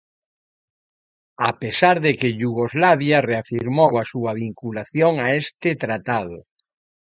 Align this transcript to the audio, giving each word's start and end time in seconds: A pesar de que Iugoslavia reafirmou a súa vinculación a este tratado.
A 1.49 1.51
pesar 1.61 1.95
de 2.05 2.11
que 2.19 2.29
Iugoslavia 2.41 3.17
reafirmou 3.29 3.91
a 4.01 4.03
súa 4.11 4.31
vinculación 4.43 5.13
a 5.25 5.27
este 5.43 5.69
tratado. 5.83 6.37